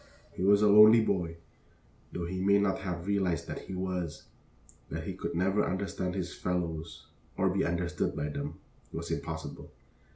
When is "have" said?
2.79-3.05